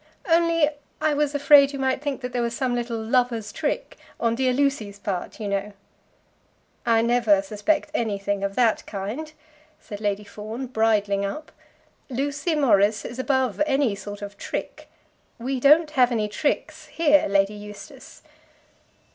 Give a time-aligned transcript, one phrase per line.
[0.27, 0.67] "Only
[0.99, 4.51] I was afraid you might think that there was some little lover's trick, on dear
[4.51, 5.73] Lucy's part, you know."
[6.87, 9.31] "I never suspect anything of that kind,"
[9.79, 11.51] said Lady Fawn, bridling up.
[12.09, 14.89] "Lucy Morris is above any sort of trick.
[15.37, 18.23] We don't have any tricks here, Lady Eustace."